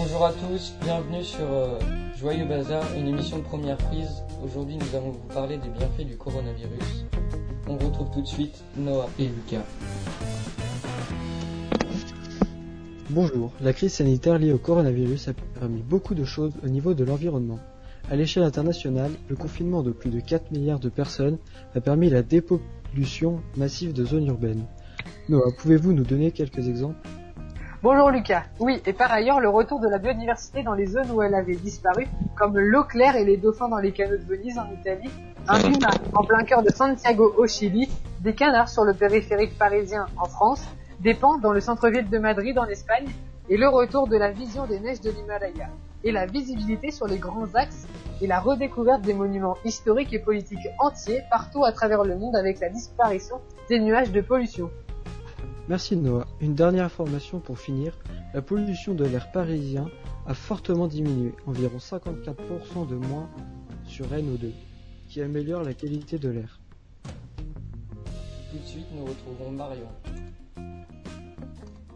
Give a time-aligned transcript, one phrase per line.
[0.00, 1.76] Bonjour à tous, bienvenue sur euh,
[2.16, 4.22] Joyeux Bazar, une émission de première prise.
[4.44, 7.04] Aujourd'hui, nous allons vous parler des bienfaits du coronavirus.
[7.66, 9.64] On retrouve tout de suite Noah et Lucas.
[13.10, 17.02] Bonjour, la crise sanitaire liée au coronavirus a permis beaucoup de choses au niveau de
[17.02, 17.58] l'environnement.
[18.08, 21.38] À l'échelle internationale, le confinement de plus de 4 milliards de personnes
[21.74, 24.64] a permis la dépollution massive de zones urbaines.
[25.28, 27.00] Noah, pouvez-vous nous donner quelques exemples?
[27.80, 28.42] Bonjour Lucas.
[28.58, 31.54] Oui, et par ailleurs, le retour de la biodiversité dans les zones où elle avait
[31.54, 35.08] disparu, comme l'eau claire et les dauphins dans les canaux de Venise en Italie,
[35.46, 40.06] un puma en plein cœur de Santiago au Chili, des canards sur le périphérique parisien
[40.16, 40.64] en France,
[40.98, 43.06] des pans dans le centre-ville de Madrid en Espagne,
[43.48, 45.68] et le retour de la vision des neiges de l'Himalaya,
[46.02, 47.86] et la visibilité sur les grands axes
[48.20, 52.58] et la redécouverte des monuments historiques et politiques entiers partout à travers le monde avec
[52.58, 53.36] la disparition
[53.68, 54.68] des nuages de pollution.
[55.68, 56.26] Merci Noah.
[56.40, 57.92] Une dernière information pour finir.
[58.32, 59.86] La pollution de l'air parisien
[60.26, 63.28] a fortement diminué, environ 54% de moins
[63.84, 64.50] sur NO2,
[65.10, 66.58] qui améliore la qualité de l'air.
[68.50, 69.88] Tout de suite, nous retrouvons Marion.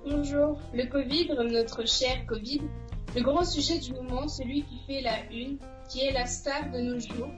[0.05, 0.59] Bonjour.
[0.75, 2.61] Le Covid, notre cher Covid,
[3.17, 5.57] le grand sujet du moment, celui qui fait la une,
[5.89, 7.31] qui est la star de nos jours.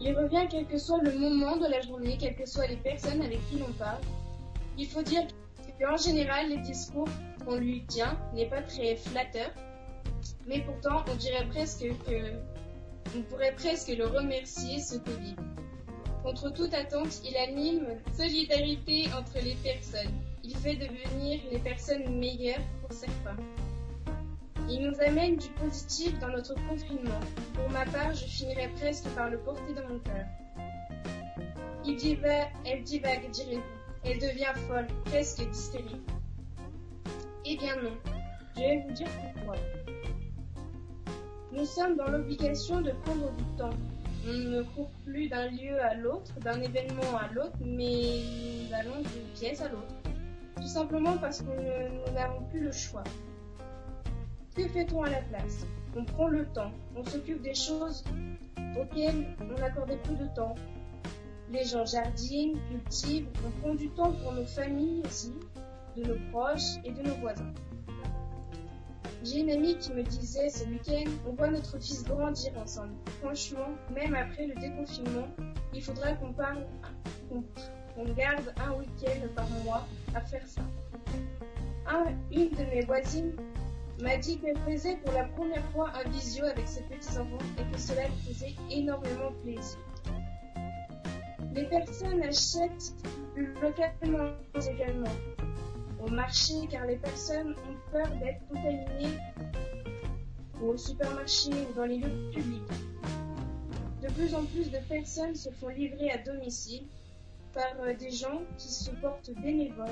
[0.00, 3.20] Il revient quel que soit le moment de la journée, quelles que soient les personnes
[3.20, 4.00] avec qui l'on parle.
[4.78, 5.26] Il faut dire
[5.86, 7.08] en général, les discours
[7.44, 9.50] qu'on lui tient n'est pas très flatteur,
[10.46, 12.32] mais pourtant, on dirait presque que,
[13.16, 15.36] on pourrait presque le remercier ce Covid.
[16.22, 20.12] Contre toute attente, il anime solidarité entre les personnes.
[20.42, 23.36] Il fait devenir les personnes meilleures pour certains.
[24.68, 27.20] Il nous amène du positif dans notre confinement.
[27.54, 30.26] Pour ma part, je finirais presque par le porter dans mon cœur.
[31.86, 32.18] Il
[32.64, 33.77] elle.
[34.04, 36.08] Elle devient folle, presque hystérique.
[37.44, 37.92] Eh bien non,
[38.56, 39.56] je vais vous dire pourquoi.
[41.52, 43.76] Nous sommes dans l'obligation de prendre du temps.
[44.26, 48.20] On ne court plus d'un lieu à l'autre, d'un événement à l'autre, mais
[48.68, 49.94] nous allons d'une pièce à l'autre.
[50.56, 53.04] Tout simplement parce que nous n'avons plus le choix.
[54.54, 55.66] Que fait-on à la place?
[55.96, 58.04] On prend le temps, on s'occupe des choses
[58.78, 60.54] auxquelles on accordait plus de temps,
[61.50, 65.32] les gens jardinent, cultivent, on prend du temps pour nos familles aussi,
[65.96, 67.52] de nos proches et de nos voisins.
[69.24, 72.94] J'ai une amie qui me disait ce week-end, on voit notre fils grandir ensemble.
[73.20, 75.26] Franchement, même après le déconfinement,
[75.74, 76.64] il faudra qu'on parle,
[77.28, 80.62] qu'on garde un week-end par mois à faire ça.
[82.30, 83.32] une de mes voisines
[84.00, 87.78] m'a dit qu'elle faisait pour la première fois un visio avec ses petits-enfants et que
[87.80, 89.78] cela lui faisait énormément plaisir.
[91.54, 92.94] Les personnes achètent
[93.62, 95.14] localement également
[96.00, 99.18] au marché car les personnes ont peur d'être contaminées
[100.62, 102.62] au supermarché ou dans les lieux publics.
[104.02, 106.86] De plus en plus de personnes se font livrer à domicile
[107.52, 109.88] par euh, des gens qui se portent bénévoles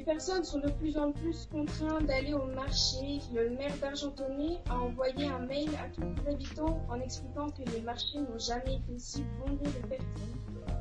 [0.00, 3.20] les personnes sont de plus en plus contraintes d'aller au marché.
[3.34, 7.82] Le maire d'Argentonnay a envoyé un mail à tous les habitants en expliquant que les
[7.82, 10.76] marchés n'ont jamais été si bondés de personnes.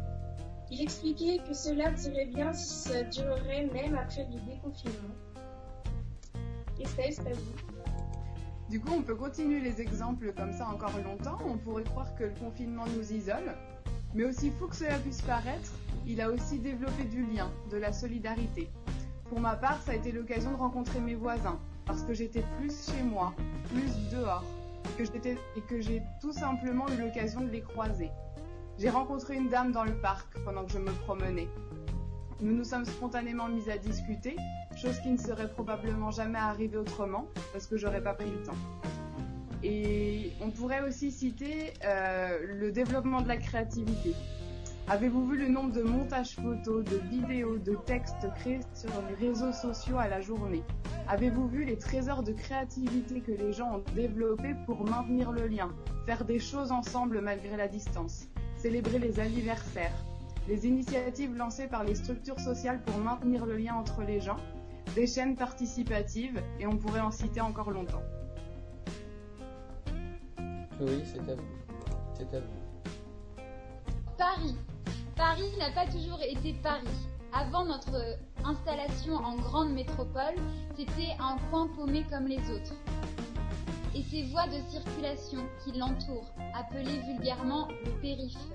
[0.72, 5.16] Il expliquait que cela serait bien si ça durerait même après le déconfinement.
[6.80, 8.70] Estelle, c'est à vous.
[8.70, 11.40] Du coup, on peut continuer les exemples comme ça encore longtemps.
[11.46, 13.54] On pourrait croire que le confinement nous isole.
[14.16, 15.74] Mais aussi fou que cela puisse paraître,
[16.08, 18.70] il a aussi développé du lien, de la solidarité.
[19.30, 22.92] Pour ma part, ça a été l'occasion de rencontrer mes voisins, parce que j'étais plus
[22.92, 23.34] chez moi,
[23.70, 24.44] plus dehors,
[25.00, 28.10] et que j'ai tout simplement eu l'occasion de les croiser.
[28.80, 31.48] J'ai rencontré une dame dans le parc pendant que je me promenais.
[32.42, 34.36] Nous nous sommes spontanément mis à discuter,
[34.76, 38.58] chose qui ne serait probablement jamais arrivée autrement, parce que j'aurais pas pris le temps.
[39.64, 44.16] Et on pourrait aussi citer euh, le développement de la créativité.
[44.92, 49.52] Avez-vous vu le nombre de montages photos, de vidéos, de textes créés sur les réseaux
[49.52, 50.64] sociaux à la journée?
[51.08, 55.70] Avez-vous vu les trésors de créativité que les gens ont développés pour maintenir le lien,
[56.08, 59.94] faire des choses ensemble malgré la distance, célébrer les anniversaires,
[60.48, 64.38] les initiatives lancées par les structures sociales pour maintenir le lien entre les gens,
[64.96, 68.02] des chaînes participatives, et on pourrait en citer encore longtemps?
[70.82, 71.44] Oui, c'est à vous.
[72.16, 73.44] C'est à vous.
[74.18, 74.56] Paris,
[75.20, 76.88] Paris n'a pas toujours été Paris.
[77.34, 80.36] Avant notre installation en grande métropole,
[80.78, 82.74] c'était un coin paumé comme les autres.
[83.94, 88.48] Et ces voies de circulation qui l'entourent, appelées vulgairement le périph',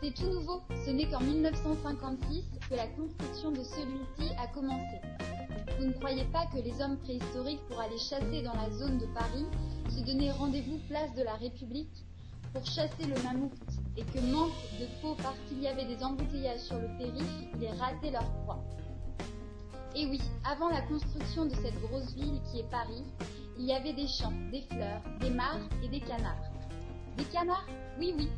[0.00, 5.02] C'est tout nouveau, ce n'est qu'en 1956 que la construction de celui-ci a commencé.
[5.78, 9.06] Vous ne croyez pas que les hommes préhistoriques pour aller chasser dans la zone de
[9.12, 9.44] Paris
[9.90, 12.06] se donnaient rendez-vous place de la République
[12.52, 13.52] pour chasser le mammouth
[13.96, 15.14] et que manque de peau
[15.62, 18.64] y avait des embouteillages sur le périph', ils rataient leur proie.
[19.94, 23.04] Et oui, avant la construction de cette grosse ville qui est Paris,
[23.58, 26.50] il y avait des champs, des fleurs, des mares et des canards.
[27.16, 27.66] Des canards?
[27.98, 28.28] Oui, oui.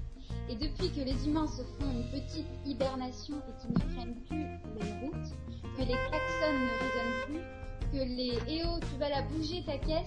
[0.49, 4.45] Et depuis que les humains se font une petite hibernation et qu'ils ne prennent plus
[4.81, 5.31] les routes,
[5.77, 9.79] que les klaxons ne résonnent plus, que les «Eh oh, tu vas la bouger ta
[9.79, 10.05] caisse!»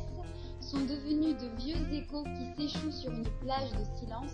[0.62, 4.34] sont devenus de vieux échos qui s'échouent sur une plage de silence,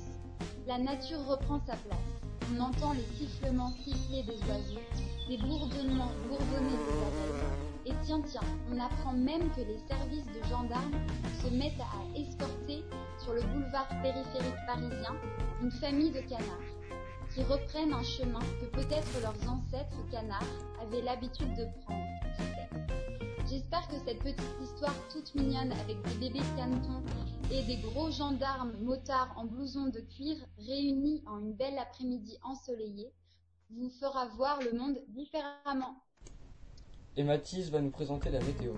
[0.66, 2.00] la nature reprend sa place.
[2.56, 4.80] On entend les sifflements siffler des oiseaux,
[5.28, 7.42] des bourdonnements bourdonnés des abeilles.
[7.86, 8.42] Et tiens, tiens,
[8.72, 11.00] on apprend même que les services de gendarmes
[11.42, 12.84] se mettent à escorter
[13.18, 15.16] sur le boulevard périphérique parisien
[15.62, 16.74] une famille de canards
[17.34, 20.44] qui reprennent un chemin que peut-être leurs ancêtres canards
[20.80, 22.13] avaient l'habitude de prendre.
[23.54, 27.04] J'espère que cette petite histoire toute mignonne avec des bébés canetons
[27.52, 33.14] et des gros gendarmes motards en blouson de cuir réunis en une belle après-midi ensoleillée
[33.70, 36.02] vous fera voir le monde différemment.
[37.16, 38.74] Et Mathis va nous présenter la météo.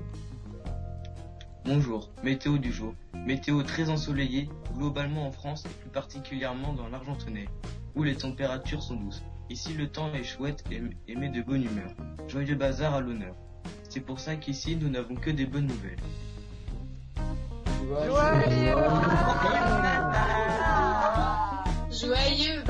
[1.64, 2.94] Bonjour, météo du jour.
[3.14, 7.48] Météo très ensoleillée, globalement en France et plus particulièrement dans l'Argentonnais,
[7.96, 9.24] où les températures sont douces.
[9.50, 11.96] Ici le temps est chouette et, et met de bonne humeur.
[12.28, 13.38] Joyeux bazar à l'honneur.
[13.96, 15.96] C'est pour ça qu'ici nous n'avons que des bonnes nouvelles.
[17.88, 18.22] Joyeux
[21.90, 22.62] Joyeux